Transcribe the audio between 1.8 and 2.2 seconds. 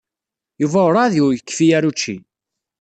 učči.